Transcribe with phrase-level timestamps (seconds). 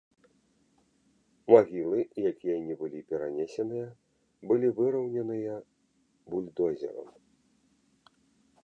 [1.53, 1.99] Магілы,
[2.31, 3.87] якія не былі перанесеныя,
[4.53, 5.53] былі выраўненыя
[6.35, 7.09] бульдозерам.